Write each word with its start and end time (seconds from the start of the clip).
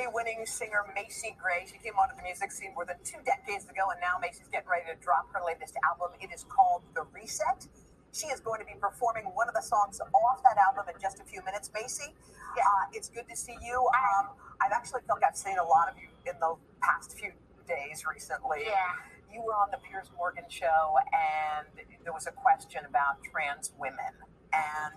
Grammy 0.00 0.12
winning 0.12 0.46
singer 0.46 0.84
Macy 0.94 1.36
Gray. 1.40 1.66
She 1.66 1.78
came 1.78 1.98
onto 1.98 2.16
the 2.16 2.22
music 2.22 2.52
scene 2.52 2.72
more 2.74 2.84
than 2.84 2.96
two 3.04 3.18
decades 3.24 3.64
ago, 3.64 3.90
and 3.90 4.00
now 4.00 4.16
Macy's 4.20 4.48
getting 4.50 4.68
ready 4.68 4.84
to 4.88 4.96
drop 5.02 5.28
her 5.32 5.40
latest 5.44 5.76
album. 5.84 6.16
It 6.20 6.30
is 6.32 6.44
called 6.48 6.82
The 6.94 7.04
Reset. 7.12 7.66
She 8.12 8.26
is 8.26 8.40
going 8.40 8.60
to 8.60 8.66
be 8.66 8.74
performing 8.80 9.24
one 9.34 9.48
of 9.48 9.54
the 9.54 9.62
songs 9.62 10.00
off 10.00 10.42
that 10.42 10.56
album 10.58 10.84
in 10.92 11.00
just 11.00 11.20
a 11.20 11.24
few 11.24 11.44
minutes. 11.44 11.70
Macy, 11.74 12.14
yeah. 12.56 12.64
uh, 12.64 12.90
it's 12.92 13.08
good 13.08 13.28
to 13.28 13.36
see 13.36 13.56
you. 13.62 13.76
Um, 13.94 14.34
I've 14.60 14.72
actually 14.72 15.02
felt 15.06 15.20
like 15.20 15.30
I've 15.30 15.38
seen 15.38 15.58
a 15.58 15.64
lot 15.64 15.88
of 15.88 15.94
you 15.96 16.08
in 16.26 16.34
the 16.40 16.56
past 16.82 17.16
few 17.16 17.32
days 17.68 18.04
recently. 18.08 18.66
Yeah. 18.66 18.98
You 19.32 19.42
were 19.42 19.54
on 19.54 19.70
the 19.70 19.78
Piers 19.78 20.10
Morgan 20.16 20.44
show, 20.48 20.96
and 21.14 21.68
there 22.02 22.12
was 22.12 22.26
a 22.26 22.32
question 22.32 22.82
about 22.88 23.22
trans 23.22 23.70
women. 23.78 24.10
And 24.52 24.94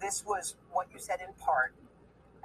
this 0.00 0.24
was 0.24 0.56
what 0.72 0.88
you 0.92 0.98
said 0.98 1.20
in 1.20 1.34
part. 1.36 1.74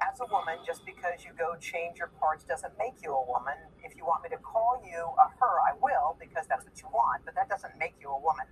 As 0.01 0.19
a 0.21 0.25
woman, 0.31 0.57
just 0.65 0.85
because 0.85 1.25
you 1.25 1.31
go 1.37 1.55
change 1.59 1.99
your 1.99 2.07
parts 2.19 2.43
doesn't 2.43 2.73
make 2.79 2.95
you 3.03 3.11
a 3.11 3.25
woman. 3.27 3.55
If 3.83 3.95
you 3.97 4.05
want 4.05 4.23
me 4.23 4.29
to 4.29 4.37
call 4.37 4.81
you 4.83 5.11
a 5.19 5.27
her, 5.39 5.59
I 5.67 5.75
will, 5.81 6.15
because 6.19 6.47
that's 6.47 6.65
what 6.65 6.79
you 6.81 6.87
want, 6.93 7.25
but 7.25 7.35
that 7.35 7.49
doesn't 7.49 7.77
make 7.77 7.95
you 7.99 8.09
a 8.09 8.19
woman 8.19 8.45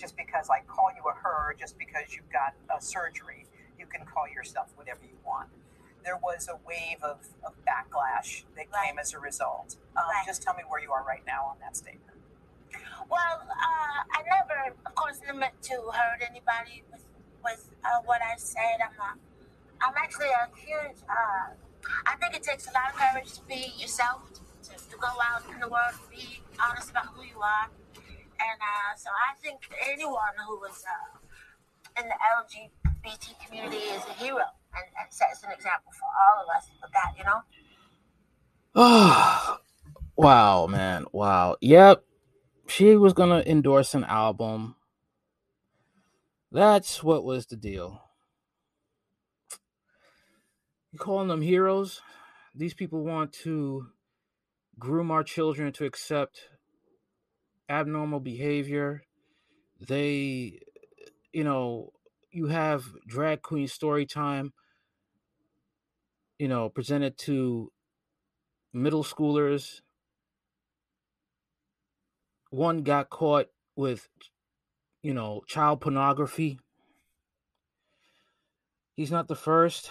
just 0.00 0.16
because 0.16 0.48
I 0.48 0.60
call 0.66 0.88
you 0.96 1.04
a 1.08 1.14
her, 1.14 1.54
just 1.58 1.78
because 1.78 2.14
you've 2.16 2.30
got 2.32 2.54
a 2.74 2.80
surgery, 2.80 3.46
you 3.78 3.86
can 3.86 4.06
call 4.06 4.26
yourself 4.28 4.68
whatever 4.76 5.00
you 5.04 5.16
want. 5.24 5.48
There 6.02 6.16
was 6.16 6.48
a 6.48 6.56
wave 6.66 7.02
of, 7.02 7.20
of 7.44 7.52
backlash 7.68 8.44
that 8.56 8.66
right. 8.72 8.88
came 8.88 8.98
as 8.98 9.12
a 9.12 9.20
result. 9.20 9.76
Um, 9.96 10.04
right. 10.08 10.24
Just 10.24 10.42
tell 10.42 10.54
me 10.54 10.62
where 10.66 10.80
you 10.80 10.90
are 10.92 11.04
right 11.04 11.22
now 11.26 11.44
on 11.52 11.56
that 11.60 11.76
statement. 11.76 12.16
Well, 13.10 13.44
uh, 13.44 14.00
I 14.16 14.22
never, 14.24 14.74
of 14.86 14.94
course, 14.94 15.20
meant 15.34 15.60
to 15.62 15.74
hurt 15.92 16.22
anybody 16.28 16.82
with, 16.90 17.04
with 17.44 17.68
uh, 17.84 18.00
what 18.04 18.22
I 18.22 18.36
said. 18.36 18.80
I'm 18.80 18.96
a, 19.00 19.29
I'm 19.82 19.94
actually 19.96 20.28
a 20.28 20.48
huge. 20.56 20.98
Uh, 21.08 21.54
I 22.06 22.16
think 22.16 22.36
it 22.36 22.42
takes 22.42 22.66
a 22.68 22.72
lot 22.72 22.92
of 22.92 22.96
courage 22.96 23.32
to 23.34 23.42
be 23.48 23.72
yourself, 23.78 24.22
to, 24.64 24.70
to 24.70 24.96
go 25.00 25.08
out 25.08 25.42
in 25.52 25.60
the 25.60 25.68
world, 25.68 25.96
and 25.96 26.10
be 26.10 26.40
honest 26.60 26.90
about 26.90 27.06
who 27.06 27.22
you 27.22 27.40
are 27.40 27.70
and 28.40 28.58
uh, 28.60 28.96
so 28.96 29.10
I 29.10 29.36
think 29.40 29.60
anyone 29.92 30.34
who 30.46 30.64
is 30.64 30.82
uh, 30.88 32.00
in 32.00 32.08
the 32.08 32.16
LGBT 32.40 33.46
community 33.46 33.76
is 33.76 34.02
a 34.08 34.12
hero 34.14 34.48
and, 34.74 34.86
and 34.98 35.12
sets 35.12 35.42
an 35.44 35.50
example 35.52 35.92
for 35.92 36.08
all 36.08 36.42
of 36.42 36.48
us 36.56 36.70
with 36.80 36.90
that, 36.92 37.12
you 37.18 37.24
know? 37.24 37.40
Oh, 38.74 39.58
wow, 40.16 40.66
man. 40.66 41.04
Wow. 41.12 41.56
Yep. 41.60 42.04
She 42.68 42.94
was 42.96 43.12
to 43.30 43.50
endorse 43.50 43.94
an 43.94 44.04
album. 44.04 44.76
That's 46.52 47.02
what 47.02 47.24
was 47.24 47.46
the 47.46 47.56
deal. 47.56 48.00
You 50.92 50.98
calling 50.98 51.28
them 51.28 51.42
heroes? 51.42 52.00
These 52.54 52.74
people 52.74 53.04
want 53.04 53.32
to 53.44 53.86
groom 54.78 55.10
our 55.10 55.22
children 55.22 55.72
to 55.74 55.84
accept 55.84 56.48
abnormal 57.68 58.18
behavior. 58.18 59.04
They, 59.80 60.60
you 61.32 61.44
know, 61.44 61.92
you 62.32 62.48
have 62.48 62.84
drag 63.06 63.42
queen 63.42 63.68
story 63.68 64.04
time, 64.04 64.52
you 66.38 66.48
know, 66.48 66.68
presented 66.68 67.16
to 67.18 67.70
middle 68.72 69.04
schoolers. 69.04 69.80
One 72.50 72.82
got 72.82 73.10
caught 73.10 73.46
with, 73.76 74.08
you 75.02 75.14
know, 75.14 75.42
child 75.46 75.80
pornography. 75.82 76.58
He's 78.96 79.12
not 79.12 79.28
the 79.28 79.36
first. 79.36 79.88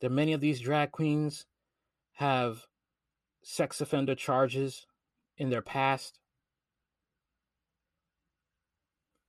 There 0.00 0.10
many 0.10 0.32
of 0.32 0.40
these 0.40 0.60
drag 0.60 0.92
queens 0.92 1.46
have 2.14 2.66
sex 3.42 3.80
offender 3.80 4.14
charges 4.14 4.86
in 5.36 5.50
their 5.50 5.62
past. 5.62 6.18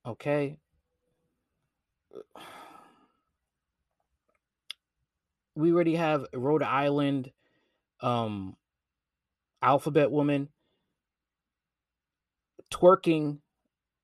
Okay. 0.06 0.58
We 5.54 5.72
already 5.72 5.96
have 5.96 6.26
Rhode 6.32 6.62
Island 6.62 7.32
um 8.00 8.56
alphabet 9.60 10.10
woman 10.10 10.48
twerking 12.70 13.38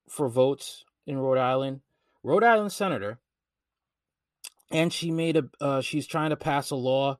for 0.09 0.29
votes 0.29 0.85
in 1.07 1.19
Rhode 1.19 1.39
Island. 1.39 1.81
Rhode 2.23 2.45
Island 2.45 2.73
senator 2.73 3.19
and 4.71 4.93
she 4.93 5.11
made 5.11 5.37
a 5.37 5.45
uh, 5.61 5.81
she's 5.81 6.07
trying 6.07 6.31
to 6.31 6.37
pass 6.37 6.71
a 6.71 6.77
law 6.77 7.19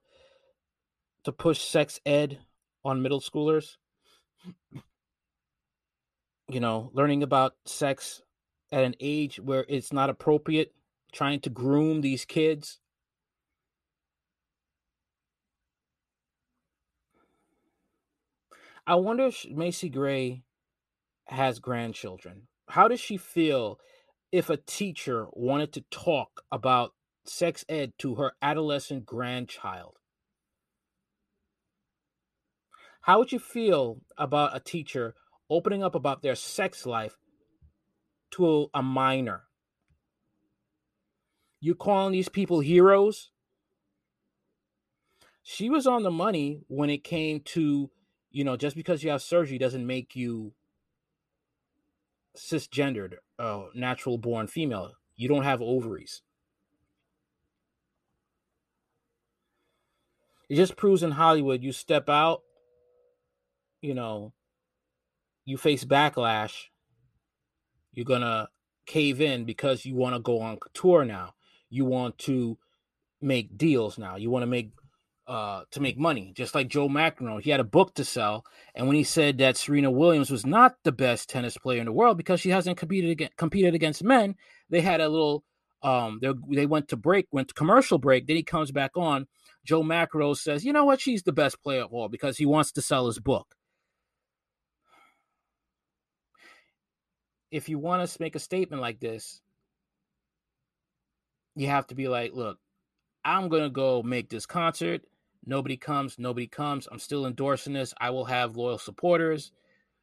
to 1.25 1.33
push 1.33 1.61
sex 1.63 2.01
ed 2.05 2.39
on 2.85 3.03
middle 3.03 3.21
schoolers 3.21 3.77
you 6.49 6.61
know 6.61 6.91
learning 6.93 7.23
about 7.23 7.55
sex 7.65 8.23
at 8.75 8.83
an 8.83 8.97
age 8.99 9.39
where 9.39 9.65
it's 9.69 9.93
not 9.93 10.11
appropriate, 10.11 10.75
trying 11.13 11.39
to 11.39 11.49
groom 11.49 12.01
these 12.01 12.25
kids. 12.25 12.81
I 18.85 18.97
wonder 18.97 19.27
if 19.27 19.47
Macy 19.49 19.89
Gray 19.89 20.43
has 21.27 21.61
grandchildren. 21.61 22.49
How 22.69 22.89
does 22.89 22.99
she 22.99 23.17
feel 23.17 23.79
if 24.33 24.51
a 24.51 24.57
teacher 24.57 25.29
wanted 25.33 25.73
to 25.75 25.85
talk 25.93 26.43
about 26.51 26.95
sex 27.25 27.65
ed 27.69 27.93
to 27.99 28.17
her 28.17 28.33
adolescent 28.41 29.07
grandchild? 29.07 29.97
How 33.03 33.19
would 33.19 33.33
you 33.33 33.39
feel 33.39 33.99
about 34.17 34.57
a 34.57 34.61
teacher 34.61 35.15
opening 35.51 35.83
up 35.83 35.95
about 35.95 36.23
their 36.23 36.35
sex 36.35 36.87
life 36.87 37.17
to 38.35 38.69
a 38.75 38.83
minor. 38.83 39.45
You 41.61 41.75
calling 41.75 42.13
these 42.13 42.29
people 42.29 42.61
heroes? 42.61 43.31
She 45.43 45.71
was 45.71 45.87
on 45.87 46.03
the 46.03 46.11
money 46.11 46.61
when 46.69 46.91
it 46.91 47.05
came 47.05 47.41
to, 47.41 47.91
you 48.31 48.45
know, 48.45 48.57
just 48.57 48.77
because 48.77 49.05
you 49.05 49.11
have 49.11 49.23
surgery 49.23 49.59
doesn't 49.59 49.87
make 49.87 50.17
you 50.17 50.53
cisgendered, 52.37 53.15
uh, 53.39 53.65
natural 53.75 54.19
born 54.19 54.47
female. 54.47 54.93
You 55.17 55.29
don't 55.29 55.45
have 55.45 55.63
ovaries. 55.63 56.23
It 60.49 60.57
just 60.57 60.77
proves 60.77 61.03
in 61.03 61.13
Hollywood 61.13 61.63
you 61.63 61.73
step 61.73 62.09
out, 62.09 62.43
you 63.81 63.95
know, 63.95 64.33
you 65.45 65.57
face 65.57 65.85
backlash 65.85 66.67
you're 67.95 68.05
gonna 68.05 68.49
cave 68.87 69.21
in 69.21 69.45
because 69.45 69.87
you 69.87 69.95
want 69.95 70.15
to 70.15 70.21
go 70.21 70.41
on 70.41 70.59
tour 70.75 71.05
now. 71.05 71.35
You 71.71 71.85
want 71.85 72.19
to 72.19 72.59
make 73.21 73.57
deals 73.57 73.99
now. 73.99 74.17
You 74.17 74.31
want 74.31 74.43
to 74.43 74.47
make 74.47 74.73
uh 75.27 75.63
to 75.71 75.81
make 75.81 75.97
money, 75.97 76.33
just 76.37 76.55
like 76.55 76.69
Joe 76.69 76.89
McEnroe. 76.89 77.41
He 77.41 77.51
had 77.51 77.61
a 77.61 77.65
book 77.65 77.95
to 77.95 78.05
sell, 78.05 78.45
and 78.75 78.87
when 78.87 78.97
he 78.97 79.05
said 79.05 79.39
that 79.39 79.57
Serena 79.57 79.91
Williams 79.91 80.31
was 80.31 80.45
not 80.45 80.77
the 80.83 80.93
best 80.93 81.31
tennis 81.31 81.57
player 81.57 81.81
in 81.81 81.87
the 81.87 81.93
world 81.93 82.19
because 82.19 82.41
she 82.41 82.51
hasn't 82.51 82.77
competed 82.77 83.11
against, 83.11 83.37
competed 83.37 83.75
against 83.75 84.05
men, 84.05 84.35
they 84.69 84.81
had 84.81 85.01
a 85.01 85.09
little 85.09 85.45
um 85.83 86.19
they 86.21 86.33
they 86.51 86.67
went 86.67 86.89
to 86.89 86.97
break, 86.97 87.27
went 87.31 87.49
to 87.49 87.55
commercial 87.55 87.99
break. 87.99 88.27
Then 88.27 88.37
he 88.37 88.43
comes 88.43 88.71
back 88.71 88.93
on. 88.97 89.27
Joe 89.65 89.83
McEnroe 89.83 90.37
says, 90.37 90.65
"You 90.65 90.73
know 90.73 90.85
what? 90.85 91.01
She's 91.01 91.23
the 91.23 91.33
best 91.33 91.63
player 91.63 91.83
of 91.83 91.93
all 91.93 92.09
because 92.09 92.37
he 92.37 92.47
wants 92.47 92.73
to 92.73 92.83
sell 92.83 93.07
his 93.07 93.19
book." 93.19 93.57
if 97.55 97.69
you 97.69 97.79
want 97.79 98.07
to 98.07 98.17
make 98.21 98.35
a 98.35 98.41
statement 98.41 98.83
like 98.83 98.99
this, 98.99 99.41
you 101.55 101.69
have 101.69 101.87
to 101.87 101.95
be 101.95 102.09
like, 102.09 102.33
look, 102.35 102.59
I'm 103.25 103.49
going 103.49 103.63
to 103.63 103.71
go 103.71 104.03
make 104.03 104.29
this 104.29 104.45
concert. 104.45 105.03
Nobody 105.47 105.77
comes, 105.77 106.19
nobody 106.19 106.49
comes. 106.49 106.89
I'm 106.91 106.99
still 106.99 107.27
endorsing 107.27 107.75
this. 107.75 107.95
I 108.01 108.11
will 108.11 108.25
have 108.25 108.57
loyal 108.57 108.79
supporters 108.79 109.53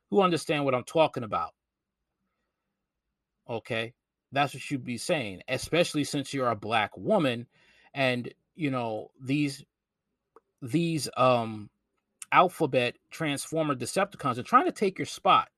who 0.09 0.21
understand 0.21 0.63
what 0.63 0.73
I'm 0.73 0.85
talking 0.85 1.23
about. 1.23 1.49
Okay? 3.49 3.93
That's 4.31 4.53
what 4.53 4.71
you'd 4.71 4.85
be 4.85 4.97
saying, 4.97 5.41
especially 5.49 6.05
since 6.05 6.33
you're 6.33 6.51
a 6.51 6.55
black 6.55 6.95
woman 6.95 7.47
and, 7.93 8.33
you 8.55 8.71
know, 8.71 9.11
these 9.19 9.63
these 10.61 11.09
um 11.17 11.69
alphabet 12.31 12.95
transformer 13.09 13.75
decepticons 13.75 14.37
are 14.37 14.43
trying 14.43 14.65
to 14.65 14.71
take 14.71 14.97
your 14.97 15.05
spot. 15.05 15.49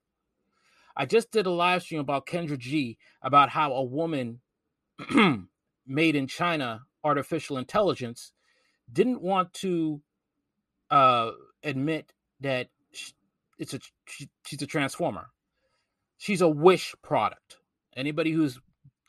I 0.96 1.06
just 1.06 1.32
did 1.32 1.46
a 1.46 1.52
live 1.52 1.82
stream 1.84 2.00
about 2.00 2.28
Kendra 2.28 2.58
G 2.58 2.98
about 3.22 3.50
how 3.50 3.74
a 3.74 3.84
woman 3.84 4.42
made 5.88 6.16
in 6.16 6.28
China 6.28 6.82
artificial 7.04 7.58
intelligence 7.58 8.32
didn't 8.92 9.22
want 9.22 9.54
to 9.54 10.02
uh, 10.92 11.32
admit 11.64 12.14
that 12.42 12.68
it's 13.58 13.74
a 13.74 13.80
she, 14.06 14.30
she's 14.46 14.62
a 14.62 14.68
transformer. 14.68 15.30
She's 16.18 16.42
a 16.42 16.48
Wish 16.48 16.96
product. 17.02 17.58
Anybody 17.96 18.32
who's 18.32 18.60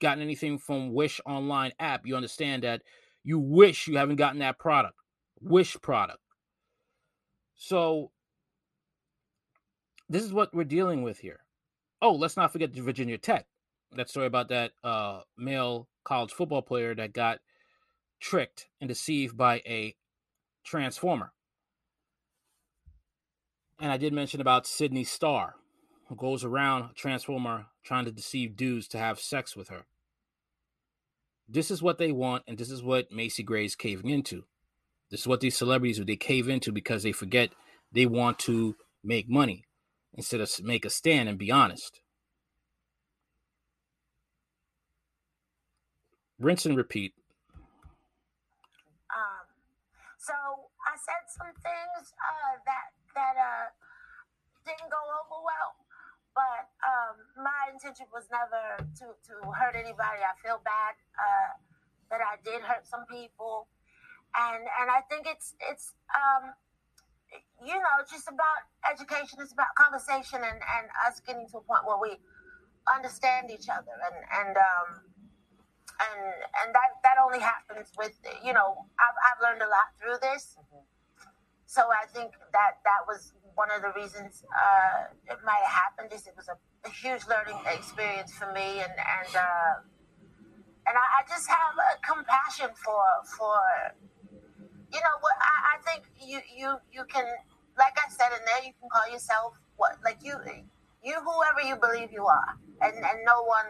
gotten 0.01 0.23
anything 0.23 0.59
from 0.59 0.93
Wish 0.93 1.21
online 1.27 1.73
app, 1.79 2.07
you 2.07 2.17
understand 2.17 2.65
that 2.65 2.83
you 3.25 3.39
wish 3.39 3.89
you 3.89 3.97
haven't 3.97 4.17
gotten 4.17 4.39
that 4.41 4.59
product. 4.59 4.95
Wish 5.41 5.77
product. 5.81 6.21
So 7.57 8.11
this 10.09 10.23
is 10.23 10.33
what 10.33 10.55
we're 10.55 10.65
dealing 10.65 11.03
with 11.03 11.19
here. 11.19 11.41
Oh, 12.03 12.13
let's 12.13 12.37
not 12.37 12.53
forget 12.53 12.75
the 12.75 12.83
Virginia 12.83 13.17
Tech. 13.17 13.47
That 13.93 14.11
story 14.11 14.27
about 14.27 14.49
that 14.49 14.73
uh, 14.83 15.23
male 15.39 15.89
college 16.05 16.33
football 16.33 16.63
player 16.63 16.95
that 16.95 17.15
got 17.15 17.39
tricked 18.21 18.69
and 18.81 18.89
deceived 18.89 19.37
by 19.37 19.63
a 19.67 19.95
transformer. 20.65 21.33
And 23.81 23.91
I 23.91 23.97
did 23.97 24.13
mention 24.13 24.41
about 24.41 24.67
Sydney 24.67 25.05
Starr, 25.05 25.55
who 26.09 26.17
goes 26.17 26.45
around 26.45 26.95
transformer 26.95 27.67
trying 27.83 28.05
to 28.05 28.13
deceive 28.13 28.57
dudes 28.57 28.89
to 28.89 28.99
have 28.99 29.19
sex 29.19 29.57
with 29.57 29.69
her. 29.69 29.87
This 31.49 31.71
is 31.71 31.83
what 31.83 31.99
they 31.99 32.13
want, 32.13 32.45
and 32.49 32.57
this 32.59 32.71
is 32.71 32.83
what 32.83 33.13
Macy 33.13 33.43
Gray 33.43 33.65
is 33.65 33.77
caving 33.77 34.11
into. 34.11 34.45
This 35.11 35.21
is 35.21 35.27
what 35.27 35.41
these 35.41 35.57
celebrities 35.57 36.01
they 36.05 36.17
cave 36.17 36.49
into 36.49 36.73
because 36.73 37.03
they 37.03 37.13
forget 37.13 37.51
they 37.93 38.07
want 38.07 38.39
to 38.41 38.77
make 39.03 39.29
money 39.29 39.65
instead 40.15 40.41
of 40.41 40.51
make 40.63 40.85
a 40.85 40.91
stand 40.91 41.29
and 41.29 41.39
be 41.39 41.51
honest. 41.51 42.01
Rinse 46.39 46.67
and 46.67 46.77
repeat. 46.77 47.13
Um, 49.15 49.47
so 50.19 50.35
I 50.35 50.97
said 50.99 51.23
some 51.31 51.55
things 51.63 52.13
uh, 52.19 52.59
that 52.67 52.91
that 53.15 53.37
uh, 53.39 53.69
didn't 54.67 54.91
go 54.91 54.99
over 54.99 55.45
well, 55.45 55.84
intention 57.75 58.07
was 58.15 58.31
never 58.31 58.87
to, 59.03 59.07
to 59.27 59.35
hurt 59.51 59.75
anybody. 59.75 60.23
I 60.23 60.35
feel 60.39 60.63
bad 60.63 60.95
uh, 61.19 61.51
that 62.15 62.23
I 62.23 62.39
did 62.47 62.63
hurt 62.63 62.87
some 62.87 63.03
people, 63.11 63.67
and 64.39 64.63
and 64.63 64.87
I 64.89 65.03
think 65.11 65.27
it's 65.27 65.59
it's 65.59 65.93
um, 66.15 66.55
you 67.59 67.75
know 67.75 67.97
just 68.07 68.31
about 68.31 68.71
education. 68.87 69.43
It's 69.43 69.53
about 69.53 69.75
conversation 69.75 70.39
and, 70.39 70.61
and 70.63 70.87
us 71.03 71.19
getting 71.27 71.51
to 71.51 71.59
a 71.59 71.65
point 71.67 71.83
where 71.83 71.99
we 71.99 72.15
understand 72.87 73.51
each 73.51 73.67
other 73.67 73.97
and 74.07 74.19
and 74.23 74.55
um, 74.55 74.89
and 75.99 76.23
and 76.63 76.69
that 76.71 77.03
that 77.03 77.19
only 77.19 77.43
happens 77.43 77.91
with 77.99 78.15
you 78.47 78.55
know 78.55 78.87
I've, 79.03 79.19
I've 79.27 79.41
learned 79.43 79.67
a 79.67 79.71
lot 79.71 79.91
through 79.99 80.23
this. 80.23 80.55
Mm-hmm. 80.55 80.87
So 81.67 81.91
I 81.91 82.07
think 82.15 82.39
that 82.55 82.79
that 82.87 83.03
was 83.11 83.35
one 83.55 83.69
of 83.75 83.83
the 83.83 83.93
reasons 83.99 84.45
uh, 84.51 85.11
it 85.31 85.39
might 85.45 85.63
have 85.63 85.77
happened 85.87 86.13
is 86.13 86.27
it 86.27 86.35
was 86.37 86.49
a, 86.49 86.57
a 86.87 86.91
huge 86.91 87.23
learning 87.29 87.59
experience 87.71 88.33
for 88.33 88.53
me, 88.53 88.83
and 88.83 88.93
and 88.93 89.31
uh, 89.37 89.75
and 90.87 90.95
I, 90.95 91.05
I, 91.19 91.29
just 91.29 91.49
have 91.49 91.75
a 91.79 91.95
compassion 92.03 92.71
for 92.85 93.03
for 93.37 93.57
you 94.93 95.01
know 95.01 95.17
what 95.21 95.37
I, 95.41 95.79
I 95.79 95.83
think 95.83 96.05
you 96.21 96.41
you 96.55 96.77
you 96.93 97.05
can 97.05 97.25
like 97.79 97.97
I 97.97 98.11
said 98.11 98.31
in 98.33 98.43
there 98.45 98.67
you 98.67 98.73
can 98.81 98.89
call 98.91 99.11
yourself 99.11 99.55
what 99.77 99.97
like 100.05 100.19
you 100.23 100.35
you 101.03 101.15
whoever 101.15 101.67
you 101.67 101.77
believe 101.77 102.13
you 102.13 102.27
are, 102.27 102.59
and 102.81 102.95
and 102.95 103.19
no 103.25 103.43
one 103.45 103.67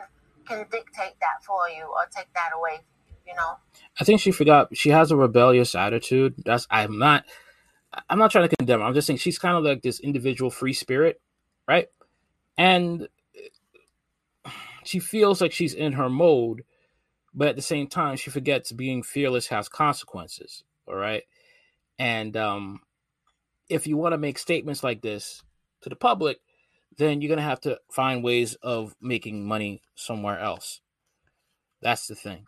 can 0.46 0.66
dictate 0.70 1.18
that 1.20 1.42
for 1.42 1.68
you 1.68 1.84
or 1.84 2.06
take 2.14 2.32
that 2.34 2.50
away. 2.56 2.80
You 3.26 3.34
know. 3.34 3.56
I 3.98 4.04
think 4.04 4.20
she 4.20 4.32
forgot 4.32 4.76
she 4.76 4.90
has 4.90 5.10
a 5.10 5.16
rebellious 5.16 5.74
attitude. 5.74 6.34
That's 6.44 6.66
I'm 6.70 6.98
not 6.98 7.24
I'm 8.08 8.18
not 8.18 8.30
trying 8.30 8.48
to 8.48 8.56
condemn 8.56 8.80
her. 8.80 8.86
I'm 8.86 8.94
just 8.94 9.06
saying 9.06 9.18
she's 9.18 9.38
kind 9.38 9.56
of 9.56 9.64
like 9.64 9.82
this 9.82 10.00
individual 10.00 10.50
free 10.50 10.72
spirit, 10.72 11.20
right? 11.68 11.88
And 12.56 13.08
she 14.84 14.98
feels 14.98 15.40
like 15.40 15.52
she's 15.52 15.74
in 15.74 15.92
her 15.92 16.08
mode, 16.08 16.64
but 17.34 17.48
at 17.48 17.56
the 17.56 17.62
same 17.62 17.88
time, 17.88 18.16
she 18.16 18.30
forgets 18.30 18.72
being 18.72 19.02
fearless 19.02 19.46
has 19.48 19.68
consequences. 19.68 20.64
All 20.86 20.94
right. 20.94 21.22
And 21.98 22.36
um, 22.36 22.80
if 23.68 23.86
you 23.86 23.96
want 23.96 24.12
to 24.12 24.18
make 24.18 24.38
statements 24.38 24.82
like 24.84 25.00
this 25.00 25.42
to 25.82 25.88
the 25.88 25.96
public, 25.96 26.38
then 26.96 27.20
you're 27.20 27.28
going 27.28 27.38
to 27.38 27.42
have 27.42 27.60
to 27.62 27.78
find 27.90 28.22
ways 28.22 28.54
of 28.62 28.94
making 29.00 29.46
money 29.46 29.82
somewhere 29.94 30.38
else. 30.38 30.80
That's 31.82 32.06
the 32.06 32.14
thing. 32.14 32.46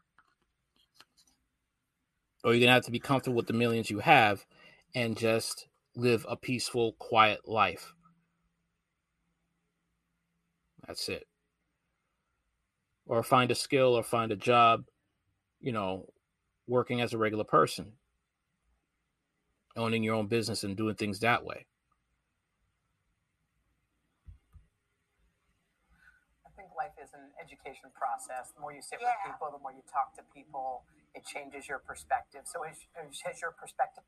Or 2.44 2.52
you're 2.52 2.60
going 2.60 2.68
to 2.68 2.74
have 2.74 2.84
to 2.84 2.92
be 2.92 3.00
comfortable 3.00 3.36
with 3.36 3.48
the 3.48 3.52
millions 3.52 3.90
you 3.90 3.98
have 3.98 4.46
and 4.94 5.16
just 5.16 5.68
live 5.94 6.26
a 6.28 6.36
peaceful, 6.36 6.92
quiet 6.98 7.48
life. 7.48 7.94
That's 10.86 11.08
it. 11.08 11.26
Or 13.06 13.22
find 13.22 13.50
a 13.50 13.54
skill 13.54 13.94
or 13.94 14.02
find 14.02 14.32
a 14.32 14.36
job, 14.36 14.84
you 15.60 15.72
know, 15.72 16.06
working 16.66 17.00
as 17.00 17.12
a 17.12 17.18
regular 17.18 17.44
person, 17.44 17.92
owning 19.76 20.02
your 20.02 20.14
own 20.14 20.26
business 20.26 20.64
and 20.64 20.76
doing 20.76 20.94
things 20.94 21.20
that 21.20 21.44
way. 21.44 21.66
I 26.44 26.50
think 26.56 26.68
life 26.76 26.94
is 27.02 27.10
an 27.14 27.30
education 27.42 27.90
process. 27.94 28.52
The 28.54 28.60
more 28.60 28.72
you 28.72 28.82
sit 28.82 28.98
yeah. 29.00 29.08
with 29.08 29.32
people, 29.32 29.48
the 29.52 29.62
more 29.62 29.72
you 29.72 29.82
talk 29.90 30.14
to 30.16 30.22
people, 30.34 30.82
it 31.14 31.24
changes 31.24 31.68
your 31.68 31.78
perspective. 31.78 32.42
So, 32.44 32.62
has, 32.62 32.76
has 33.24 33.40
your 33.40 33.52
perspective 33.52 34.02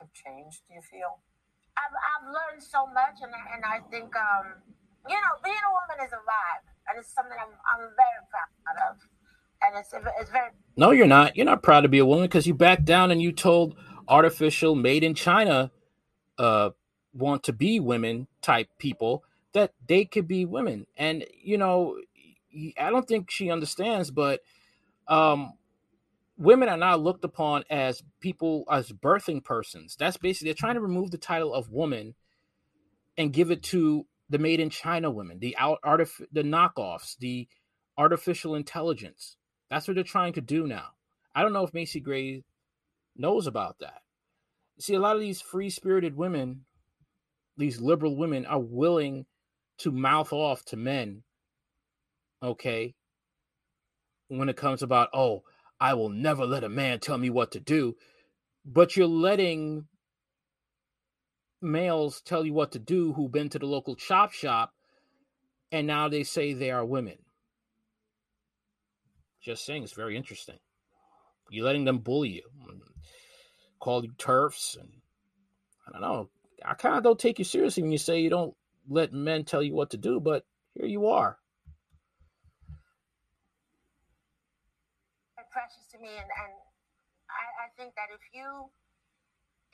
have 0.00 0.12
changed, 0.12 0.62
do 0.68 0.74
you 0.74 0.82
feel? 0.82 1.18
I've, 1.76 1.94
I've 1.94 2.26
learned 2.26 2.62
so 2.62 2.86
much, 2.86 3.22
and, 3.22 3.32
and 3.54 3.62
I 3.64 3.80
think, 3.90 4.14
um, 4.16 4.58
you 5.08 5.14
know, 5.14 5.34
being 5.44 5.56
a 5.56 5.72
woman 5.72 6.06
is 6.06 6.12
a 6.12 6.22
vibe, 6.22 6.66
and 6.88 6.98
it's 6.98 7.12
something 7.12 7.36
I'm, 7.38 7.54
I'm 7.54 7.90
very 7.94 8.22
proud 8.30 8.90
of. 8.90 8.96
And 9.62 9.76
it's, 9.78 9.92
it's 10.20 10.30
very. 10.30 10.50
No, 10.76 10.92
you're 10.92 11.06
not. 11.06 11.36
You're 11.36 11.46
not 11.46 11.62
proud 11.62 11.80
to 11.80 11.88
be 11.88 11.98
a 11.98 12.06
woman 12.06 12.24
because 12.24 12.46
you 12.46 12.54
backed 12.54 12.84
down 12.84 13.10
and 13.10 13.20
you 13.20 13.32
told 13.32 13.74
artificial, 14.06 14.74
made 14.74 15.02
in 15.02 15.14
China, 15.14 15.70
uh, 16.38 16.70
want 17.12 17.42
to 17.44 17.52
be 17.52 17.80
women 17.80 18.28
type 18.40 18.68
people 18.78 19.24
that 19.52 19.72
they 19.88 20.04
could 20.04 20.28
be 20.28 20.44
women. 20.44 20.86
And, 20.96 21.24
you 21.42 21.58
know, 21.58 21.96
I 22.78 22.90
don't 22.90 23.08
think 23.08 23.30
she 23.30 23.50
understands, 23.50 24.10
but 24.10 24.40
um, 25.08 25.54
women 26.38 26.68
are 26.68 26.76
now 26.76 26.96
looked 26.96 27.24
upon 27.24 27.64
as 27.68 28.02
people 28.20 28.64
as 28.70 28.90
birthing 28.92 29.44
persons. 29.44 29.96
That's 29.98 30.16
basically 30.16 30.46
they're 30.46 30.54
trying 30.54 30.76
to 30.76 30.80
remove 30.80 31.10
the 31.10 31.18
title 31.18 31.52
of 31.52 31.70
woman 31.70 32.14
and 33.16 33.32
give 33.32 33.50
it 33.50 33.62
to 33.64 34.06
the 34.30 34.38
made 34.38 34.60
in 34.60 34.70
China 34.70 35.10
women, 35.10 35.40
the 35.40 35.56
out 35.58 35.78
artif- 35.84 36.26
the 36.32 36.42
knockoffs, 36.42 37.16
the 37.18 37.48
artificial 37.96 38.54
intelligence. 38.54 39.36
That's 39.68 39.88
what 39.88 39.96
they're 39.96 40.04
trying 40.04 40.34
to 40.34 40.40
do 40.40 40.66
now. 40.66 40.90
I 41.34 41.42
don't 41.42 41.52
know 41.52 41.64
if 41.64 41.74
Macy 41.74 42.00
Gray 42.00 42.44
knows 43.16 43.46
about 43.46 43.80
that. 43.80 44.00
See, 44.78 44.94
a 44.94 45.00
lot 45.00 45.16
of 45.16 45.20
these 45.20 45.40
free 45.40 45.70
spirited 45.70 46.16
women, 46.16 46.64
these 47.56 47.80
liberal 47.80 48.16
women, 48.16 48.46
are 48.46 48.60
willing 48.60 49.26
to 49.78 49.90
mouth 49.90 50.32
off 50.32 50.64
to 50.66 50.76
men, 50.76 51.22
okay, 52.42 52.94
when 54.28 54.48
it 54.48 54.56
comes 54.56 54.82
about, 54.82 55.08
oh, 55.12 55.42
I 55.80 55.94
will 55.94 56.08
never 56.08 56.44
let 56.44 56.64
a 56.64 56.68
man 56.68 57.00
tell 57.00 57.18
me 57.18 57.30
what 57.30 57.52
to 57.52 57.60
do. 57.60 57.96
But 58.64 58.96
you're 58.96 59.06
letting 59.06 59.86
males 61.60 62.20
tell 62.20 62.44
you 62.44 62.52
what 62.52 62.72
to 62.72 62.78
do 62.78 63.12
who've 63.12 63.32
been 63.32 63.48
to 63.50 63.58
the 63.58 63.66
local 63.66 63.96
chop 63.96 64.32
shop 64.32 64.72
and 65.70 65.86
now 65.86 66.08
they 66.08 66.22
say 66.22 66.52
they 66.52 66.70
are 66.70 66.84
women. 66.84 67.18
Just 69.40 69.64
saying, 69.64 69.82
it's 69.82 69.92
very 69.92 70.16
interesting. 70.16 70.58
You're 71.50 71.64
letting 71.64 71.84
them 71.84 71.98
bully 71.98 72.28
you, 72.28 72.42
call 73.80 74.04
you 74.04 74.12
TERFs, 74.18 74.78
and 74.78 74.88
I 75.86 75.92
don't 75.92 76.00
know. 76.02 76.30
I 76.64 76.74
kind 76.74 76.96
of 76.96 77.04
don't 77.04 77.18
take 77.18 77.38
you 77.38 77.44
seriously 77.44 77.82
when 77.82 77.92
you 77.92 77.98
say 77.98 78.20
you 78.20 78.30
don't 78.30 78.54
let 78.88 79.12
men 79.12 79.44
tell 79.44 79.62
you 79.62 79.74
what 79.74 79.90
to 79.90 79.96
do, 79.96 80.20
but 80.20 80.44
here 80.74 80.86
you 80.86 81.06
are. 81.06 81.38
Precious 85.68 85.84
to 85.92 86.00
me, 86.00 86.08
and 86.16 86.32
and 86.32 86.52
I, 87.28 87.68
I 87.68 87.76
think 87.76 87.92
that 88.00 88.08
if 88.08 88.24
you 88.32 88.72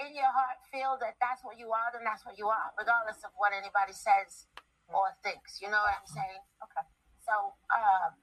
in 0.03 0.11
your 0.11 0.27
heart 0.27 0.59
feel 0.75 0.99
that 0.99 1.15
that's 1.23 1.47
what 1.47 1.55
you 1.55 1.71
are, 1.71 1.95
then 1.95 2.03
that's 2.03 2.27
what 2.27 2.35
you 2.35 2.51
are, 2.51 2.75
regardless 2.75 3.23
of 3.23 3.31
what 3.39 3.55
anybody 3.55 3.95
says 3.95 4.51
or 4.91 5.15
thinks. 5.23 5.63
You 5.63 5.71
know 5.71 5.79
what 5.79 5.95
I'm 5.95 6.11
saying? 6.11 6.43
Okay. 6.67 6.83
So, 7.23 7.55
um, 7.71 8.19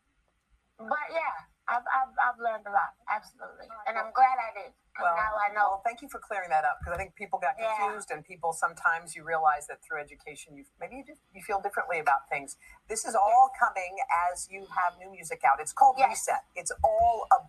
but 0.84 1.08
yeah, 1.16 1.48
I've, 1.72 1.88
I've, 1.88 2.12
I've 2.20 2.40
learned 2.44 2.68
a 2.68 2.74
lot, 2.76 2.92
absolutely, 3.08 3.72
and 3.88 3.96
I'm 3.96 4.12
glad 4.12 4.36
I 4.36 4.52
did. 4.52 4.76
Well, 5.00 5.16
now 5.16 5.32
I 5.40 5.56
know. 5.56 5.80
Well, 5.80 5.84
thank 5.88 6.04
you 6.04 6.12
for 6.12 6.20
clearing 6.20 6.52
that 6.52 6.68
up 6.68 6.84
because 6.84 6.92
I 6.92 7.00
think 7.00 7.16
people 7.16 7.40
got 7.40 7.56
confused, 7.56 8.12
yeah. 8.12 8.20
and 8.20 8.28
people 8.28 8.52
sometimes 8.52 9.16
you 9.16 9.24
realize 9.24 9.72
that 9.72 9.80
through 9.80 10.04
education, 10.04 10.60
you 10.60 10.68
maybe 10.84 11.00
you, 11.00 11.08
just, 11.08 11.24
you 11.32 11.40
feel 11.40 11.64
differently 11.64 12.04
about 12.04 12.28
things. 12.28 12.60
This 12.92 13.08
is 13.08 13.16
all 13.16 13.48
yes. 13.48 13.64
coming 13.64 13.96
as 14.28 14.52
you 14.52 14.68
have 14.76 15.00
new 15.00 15.08
music 15.08 15.48
out. 15.48 15.64
It's 15.64 15.72
called 15.72 15.96
yes. 15.96 16.28
Reset. 16.28 16.44
It's 16.60 16.76
all 16.84 17.32
a. 17.32 17.48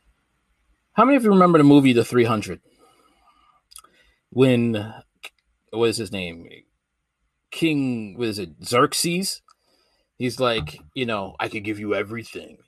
How 0.95 1.05
many 1.05 1.17
of 1.17 1.25
you 1.25 1.31
remember 1.31 1.59
the 1.59 1.65
movie 1.65 1.93
The 1.93 2.05
300? 2.05 2.61
When 4.31 4.95
what 5.71 5.89
is 5.89 5.97
his 5.97 6.13
name? 6.13 6.47
King, 7.51 8.17
what 8.17 8.29
is 8.29 8.39
it? 8.39 8.51
Xerxes. 8.65 9.43
He's 10.19 10.39
like, 10.39 10.79
you 10.95 11.07
know, 11.07 11.35
I 11.41 11.49
could 11.49 11.65
give 11.65 11.79
you 11.79 11.95
everything 11.95 12.59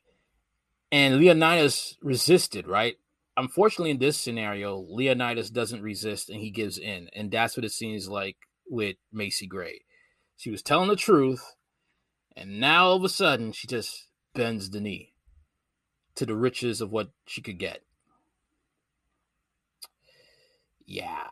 and 0.93 1.17
Leonidas 1.17 1.97
resisted, 2.03 2.69
right? 2.69 2.97
unfortunately, 3.37 3.91
in 3.91 3.99
this 3.99 4.17
scenario, 4.17 4.87
Leonidas 4.89 5.51
doesn't 5.51 5.83
resist 5.83 6.31
and 6.31 6.41
he 6.41 6.51
gives 6.51 6.79
in, 6.79 7.09
and 7.15 7.31
that's 7.31 7.57
what 7.57 7.65
it 7.65 7.73
seems 7.73 8.09
like 8.09 8.37
with 8.69 8.97
Macy 9.13 9.47
Gray. 9.47 9.81
She 10.37 10.51
was 10.51 10.63
telling 10.63 10.89
the 10.89 10.97
truth, 10.97 11.55
and 12.37 12.61
now 12.61 12.87
all 12.87 12.97
of 12.97 13.05
a 13.05 13.09
sudden 13.09 13.53
she 13.53 13.67
just 13.67 14.09
bends 14.35 14.71
the 14.71 14.81
knee 14.81 15.13
to 16.17 16.27
the 16.27 16.37
riches 16.37 16.81
of 16.81 16.91
what 16.91 17.11
she 17.27 17.43
could 17.43 17.59
get. 17.59 17.83
Yeah. 20.87 21.29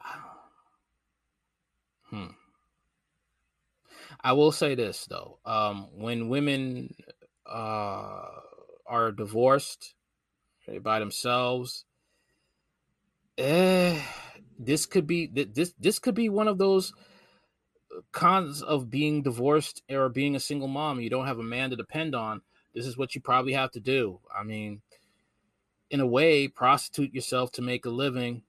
Hmm. 2.11 2.27
I 4.21 4.33
will 4.33 4.53
say 4.53 4.75
this 4.75 5.07
though. 5.07 5.39
Um, 5.45 5.89
when 5.95 6.29
women 6.29 6.95
uh, 7.47 8.29
are 8.87 9.13
divorced 9.13 9.95
by 10.83 10.99
themselves, 11.01 11.85
eh, 13.39 14.01
this 14.59 14.87
could 14.87 15.07
be 15.07 15.27
this 15.27 15.75
this 15.79 15.99
could 15.99 16.15
be 16.15 16.29
one 16.29 16.49
of 16.49 16.59
those 16.59 16.93
cons 18.13 18.63
of 18.63 18.91
being 18.91 19.23
divorced 19.23 19.83
or 19.91 20.09
being 20.09 20.37
a 20.37 20.41
single 20.41 20.69
mom. 20.69 21.01
You 21.01 21.11
don't 21.11 21.27
have 21.27 21.39
a 21.39 21.45
man 21.45 21.71
to 21.71 21.77
depend 21.77 22.15
on. 22.15 22.43
This 22.75 22.87
is 22.87 22.97
what 22.97 23.15
you 23.15 23.21
probably 23.21 23.53
have 23.53 23.71
to 23.73 23.81
do. 23.81 24.21
I 24.35 24.45
mean, 24.45 24.81
in 25.91 26.01
a 26.01 26.07
way, 26.07 26.49
prostitute 26.49 27.13
yourself 27.13 27.53
to 27.53 27.63
make 27.63 27.85
a 27.85 27.91
living, 27.91 28.43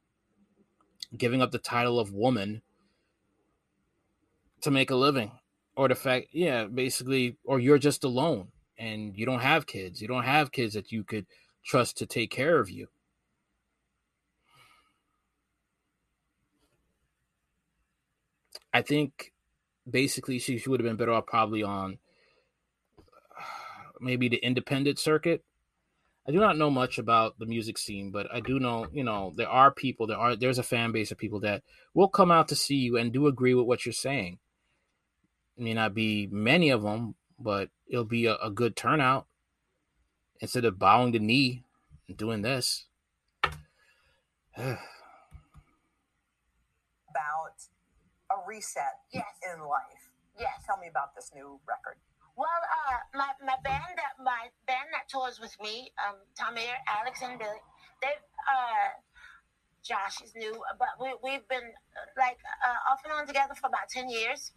giving 1.16 1.42
up 1.42 1.52
the 1.52 1.60
title 1.60 2.00
of 2.00 2.14
woman 2.14 2.62
to 4.62 4.72
make 4.72 4.90
a 4.90 4.96
living. 4.96 5.32
Or 5.76 5.88
the 5.88 5.96
fact, 5.96 6.28
yeah, 6.32 6.66
basically, 6.66 7.38
or 7.44 7.60
you're 7.60 7.80
just 7.80 8.04
alone 8.04 8.50
and 8.78 9.18
you 9.18 9.26
don't 9.26 9.42
have 9.42 9.66
kids. 9.66 10.02
You 10.02 10.08
don't 10.08 10.24
have 10.24 10.52
kids 10.52 10.74
that 10.74 10.92
you 10.92 11.04
could 11.04 11.26
trust 11.66 11.98
to 11.98 12.06
take 12.06 12.32
care 12.32 12.60
of 12.60 12.70
you. 12.70 12.88
I 18.74 18.82
think 18.82 19.34
basically 19.90 20.40
she, 20.40 20.58
she 20.58 20.70
would 20.70 20.80
have 20.80 20.88
been 20.88 20.98
better 20.98 21.14
off 21.14 21.26
probably 21.28 21.64
on 21.64 22.00
maybe 24.00 24.30
the 24.30 24.38
independent 24.38 25.00
circuit. 25.00 25.44
I 26.28 26.32
do 26.32 26.40
not 26.40 26.58
know 26.58 26.70
much 26.70 26.98
about 26.98 27.38
the 27.38 27.46
music 27.46 27.78
scene, 27.78 28.10
but 28.12 28.28
I 28.34 28.40
do 28.40 28.58
know, 28.60 28.88
you 28.94 29.04
know, 29.04 29.34
there 29.36 29.50
are 29.50 29.72
people, 29.72 30.08
there 30.08 30.18
are 30.18 30.36
there's 30.38 30.58
a 30.58 30.64
fan 30.64 30.94
base 30.94 31.12
of 31.12 31.18
people 31.18 31.42
that 31.42 31.64
will 31.94 32.08
come 32.08 32.32
out 32.32 32.48
to 32.48 32.56
see 32.56 32.76
you 32.78 32.98
and 32.98 33.12
do 33.12 33.28
agree 33.28 33.54
with 33.54 33.66
what 33.66 33.86
you're 33.86 33.92
saying. 33.94 34.40
It 35.58 35.64
may 35.64 35.74
not 35.74 35.94
be 35.94 36.28
many 36.32 36.70
of 36.70 36.82
them, 36.82 37.16
but 37.38 37.70
it'll 37.88 38.06
be 38.06 38.26
a, 38.26 38.36
a 38.38 38.50
good 38.50 38.76
turnout 38.78 39.28
instead 40.40 40.64
of 40.66 40.80
bowing 40.80 41.12
the 41.12 41.20
knee 41.20 41.64
and 42.08 42.16
doing 42.16 42.42
this. 42.42 42.86
about 44.56 44.78
a 48.32 48.36
reset 48.48 49.00
Yes. 49.12 49.26
in 49.54 49.60
life. 49.62 50.10
Yes. 50.40 50.64
Tell 50.66 50.78
me 50.78 50.88
about 50.88 51.16
this 51.16 51.32
new 51.36 51.60
record. 51.68 51.98
Well, 52.36 52.50
uh, 52.50 52.98
my, 53.14 53.30
my 53.46 53.58
band 53.64 53.94
that 53.98 54.18
my 54.18 54.50
band 54.66 54.90
that 54.94 55.06
tours 55.08 55.40
with 55.40 55.54
me, 55.62 55.92
um, 56.02 56.18
Tamir, 56.34 56.74
Alex, 56.90 57.22
and 57.22 57.38
Billy, 57.38 57.62
they 58.02 58.10
uh, 58.50 58.90
Josh 59.84 60.22
is 60.24 60.34
new, 60.36 60.58
but 60.80 60.98
we 61.00 61.14
we've 61.22 61.48
been 61.48 61.70
like 62.18 62.40
uh, 62.66 62.92
off 62.92 63.02
and 63.06 63.14
on 63.14 63.28
together 63.28 63.54
for 63.54 63.68
about 63.68 63.90
ten 63.90 64.10
years, 64.10 64.52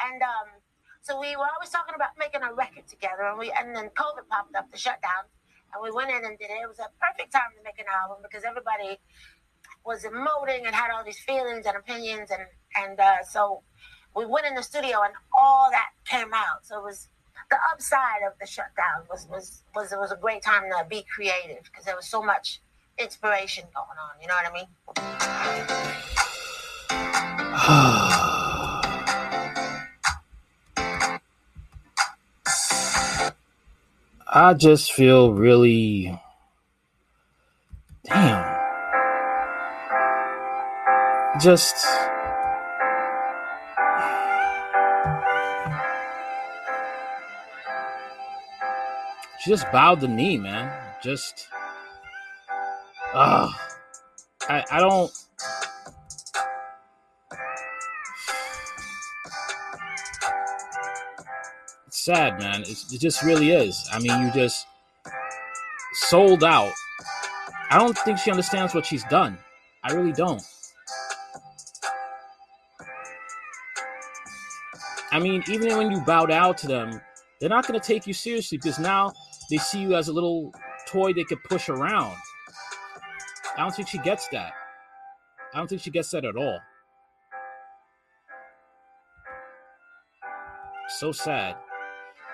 and 0.00 0.22
um, 0.22 0.48
so 1.02 1.20
we 1.20 1.36
were 1.36 1.48
always 1.52 1.68
talking 1.68 1.94
about 1.94 2.16
making 2.18 2.40
a 2.42 2.54
record 2.54 2.88
together, 2.88 3.28
and 3.28 3.38
we 3.38 3.52
and 3.52 3.76
then 3.76 3.90
COVID 3.92 4.24
popped 4.30 4.56
up, 4.56 4.70
the 4.72 4.78
shutdown, 4.78 5.28
and 5.74 5.82
we 5.82 5.90
went 5.90 6.08
in 6.08 6.24
and 6.24 6.38
did 6.38 6.48
it. 6.48 6.64
It 6.64 6.68
was 6.68 6.80
a 6.80 6.88
perfect 7.04 7.32
time 7.32 7.52
to 7.58 7.62
make 7.62 7.78
an 7.78 7.90
album 7.92 8.24
because 8.24 8.44
everybody 8.48 8.96
was 9.84 10.04
emoting 10.04 10.64
and 10.64 10.74
had 10.74 10.90
all 10.90 11.04
these 11.04 11.20
feelings 11.20 11.66
and 11.66 11.76
opinions, 11.76 12.30
and 12.30 12.48
and 12.76 12.98
uh, 12.98 13.22
so 13.28 13.62
we 14.14 14.26
went 14.26 14.46
in 14.46 14.54
the 14.54 14.62
studio 14.62 15.02
and 15.02 15.14
all 15.38 15.70
that 15.70 15.90
came 16.04 16.32
out. 16.34 16.64
So 16.64 16.78
it 16.78 16.84
was 16.84 17.08
the 17.50 17.56
upside 17.72 18.22
of 18.26 18.34
the 18.40 18.46
shutdown 18.46 19.02
was 19.10 19.26
was 19.30 19.62
was 19.74 19.92
it 19.92 19.98
was 19.98 20.12
a 20.12 20.16
great 20.16 20.42
time 20.42 20.62
to 20.70 20.84
be 20.88 21.04
creative 21.14 21.64
because 21.64 21.84
there 21.84 21.96
was 21.96 22.06
so 22.06 22.22
much 22.22 22.60
inspiration 22.98 23.64
going 23.74 23.98
on. 23.98 24.20
You 24.20 24.28
know 24.28 24.34
what 24.34 24.46
I 24.46 24.52
mean? 24.52 24.66
I 34.32 34.54
just 34.54 34.92
feel 34.92 35.32
really 35.32 36.20
damn. 38.04 38.58
Just 41.40 41.84
just 49.50 49.72
bowed 49.72 50.00
the 50.00 50.06
knee, 50.06 50.38
man. 50.38 50.72
Just 51.02 51.48
uh 53.12 53.50
I 54.48 54.64
I 54.70 54.78
don't 54.78 55.10
it's 61.88 62.04
sad, 62.04 62.38
man. 62.38 62.60
It's, 62.60 62.92
it 62.92 63.00
just 63.00 63.24
really 63.24 63.50
is. 63.50 63.88
I 63.92 63.98
mean, 63.98 64.22
you 64.22 64.30
just 64.30 64.68
sold 65.94 66.44
out. 66.44 66.72
I 67.70 67.76
don't 67.80 67.98
think 67.98 68.18
she 68.18 68.30
understands 68.30 68.72
what 68.72 68.86
she's 68.86 69.02
done. 69.06 69.36
I 69.82 69.94
really 69.94 70.12
don't. 70.12 70.42
I 75.10 75.18
mean, 75.18 75.42
even 75.48 75.76
when 75.76 75.90
you 75.90 76.00
bow 76.02 76.26
down 76.26 76.54
to 76.54 76.68
them, 76.68 77.00
they're 77.40 77.48
not 77.48 77.66
going 77.66 77.80
to 77.80 77.84
take 77.84 78.06
you 78.06 78.12
seriously 78.12 78.58
because 78.58 78.78
now 78.78 79.12
they 79.50 79.58
see 79.58 79.80
you 79.80 79.94
as 79.94 80.08
a 80.08 80.12
little 80.12 80.52
toy 80.86 81.12
they 81.12 81.24
could 81.24 81.42
push 81.44 81.68
around. 81.68 82.16
I 83.56 83.62
don't 83.62 83.74
think 83.74 83.88
she 83.88 83.98
gets 83.98 84.28
that. 84.28 84.52
I 85.52 85.58
don't 85.58 85.68
think 85.68 85.82
she 85.82 85.90
gets 85.90 86.10
that 86.10 86.24
at 86.24 86.36
all. 86.36 86.58
So 90.88 91.12
sad. 91.12 91.56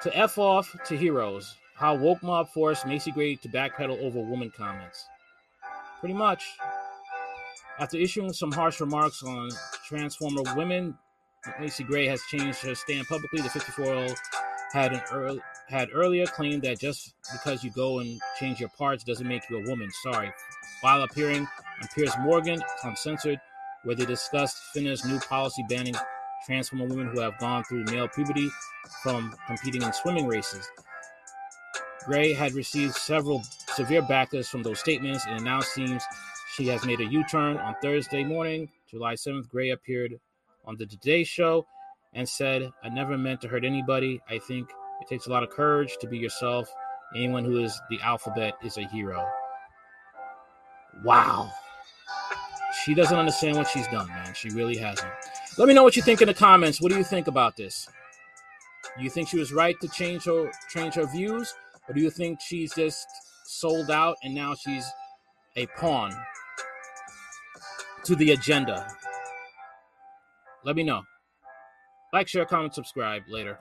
To 0.02 0.16
F 0.16 0.38
off 0.38 0.74
to 0.86 0.96
heroes. 0.96 1.56
How 1.74 1.94
woke 1.94 2.22
mob 2.22 2.48
forced 2.50 2.86
Macy 2.86 3.10
Gray 3.10 3.36
to 3.36 3.48
backpedal 3.48 4.02
over 4.02 4.20
woman 4.20 4.50
comments. 4.56 5.06
Pretty 6.00 6.14
much. 6.14 6.44
After 7.78 7.98
issuing 7.98 8.32
some 8.32 8.52
harsh 8.52 8.80
remarks 8.80 9.22
on 9.22 9.50
Transformer 9.86 10.42
women, 10.56 10.96
Macy 11.60 11.84
Gray 11.84 12.06
has 12.06 12.22
changed 12.30 12.60
her 12.60 12.74
stand 12.74 13.06
publicly. 13.06 13.42
The 13.42 13.48
54-year-old 13.48 14.16
had 14.72 14.94
an 14.94 15.02
early, 15.12 15.40
had 15.68 15.88
earlier 15.92 16.26
claimed 16.26 16.62
that 16.62 16.78
just 16.78 17.14
because 17.32 17.64
you 17.64 17.70
go 17.70 17.98
and 17.98 18.20
change 18.38 18.60
your 18.60 18.68
parts 18.70 19.04
doesn't 19.04 19.26
make 19.26 19.48
you 19.50 19.58
a 19.58 19.68
woman. 19.68 19.90
Sorry. 20.02 20.32
While 20.80 21.02
appearing 21.02 21.42
on 21.82 21.88
Piers 21.94 22.12
Morgan, 22.20 22.62
Uncensored, 22.84 23.40
where 23.84 23.96
they 23.96 24.04
discussed 24.04 24.56
FINA's 24.72 25.04
new 25.04 25.18
policy 25.20 25.64
banning 25.68 25.94
Transformer 26.44 26.86
women 26.86 27.08
who 27.08 27.20
have 27.20 27.38
gone 27.38 27.64
through 27.64 27.84
male 27.84 28.08
puberty 28.08 28.48
from 29.02 29.34
competing 29.46 29.82
in 29.82 29.92
swimming 29.92 30.26
races. 30.26 30.68
Gray 32.04 32.32
had 32.32 32.52
received 32.52 32.94
several 32.94 33.42
severe 33.74 34.02
backlash 34.02 34.46
from 34.46 34.62
those 34.62 34.78
statements, 34.78 35.26
and 35.26 35.40
it 35.40 35.42
now 35.42 35.60
seems 35.60 36.04
she 36.54 36.68
has 36.68 36.84
made 36.84 37.00
a 37.00 37.04
U-turn. 37.04 37.56
On 37.56 37.74
Thursday 37.82 38.22
morning, 38.22 38.68
July 38.88 39.14
7th, 39.14 39.48
Gray 39.48 39.70
appeared 39.70 40.20
on 40.64 40.76
the 40.76 40.86
Today 40.86 41.24
Show 41.24 41.66
and 42.12 42.28
said, 42.28 42.70
I 42.84 42.88
never 42.90 43.18
meant 43.18 43.40
to 43.40 43.48
hurt 43.48 43.64
anybody. 43.64 44.20
I 44.28 44.38
think 44.38 44.68
it 45.06 45.14
takes 45.14 45.26
a 45.26 45.30
lot 45.30 45.44
of 45.44 45.50
courage 45.50 45.96
to 46.00 46.08
be 46.08 46.18
yourself. 46.18 46.68
Anyone 47.14 47.44
who 47.44 47.58
is 47.58 47.80
the 47.90 48.00
alphabet 48.00 48.54
is 48.64 48.76
a 48.76 48.88
hero. 48.88 49.24
Wow. 51.04 51.48
She 52.84 52.92
doesn't 52.92 53.16
understand 53.16 53.56
what 53.56 53.68
she's 53.68 53.86
done, 53.86 54.08
man. 54.08 54.34
She 54.34 54.50
really 54.50 54.76
hasn't. 54.76 55.12
Let 55.58 55.68
me 55.68 55.74
know 55.74 55.84
what 55.84 55.94
you 55.94 56.02
think 56.02 56.22
in 56.22 56.28
the 56.28 56.34
comments. 56.34 56.80
What 56.80 56.90
do 56.90 56.98
you 56.98 57.04
think 57.04 57.28
about 57.28 57.56
this? 57.56 57.88
You 58.98 59.08
think 59.08 59.28
she 59.28 59.38
was 59.38 59.52
right 59.52 59.76
to 59.80 59.88
change 59.88 60.24
her 60.24 60.50
change 60.70 60.94
her 60.94 61.06
views? 61.06 61.54
Or 61.88 61.94
do 61.94 62.00
you 62.00 62.10
think 62.10 62.40
she's 62.40 62.74
just 62.74 63.06
sold 63.44 63.90
out 63.90 64.16
and 64.24 64.34
now 64.34 64.54
she's 64.54 64.84
a 65.54 65.66
pawn 65.78 66.12
to 68.04 68.16
the 68.16 68.32
agenda? 68.32 68.88
Let 70.64 70.74
me 70.74 70.82
know. 70.82 71.02
Like, 72.12 72.26
share, 72.26 72.44
comment, 72.44 72.74
subscribe. 72.74 73.22
Later. 73.28 73.58